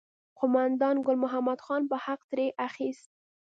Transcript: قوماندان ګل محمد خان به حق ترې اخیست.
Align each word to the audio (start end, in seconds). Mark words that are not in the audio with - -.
قوماندان 0.39 0.95
ګل 1.05 1.17
محمد 1.23 1.59
خان 1.65 1.81
به 1.89 1.97
حق 2.05 2.21
ترې 2.29 2.47
اخیست. 2.67 3.09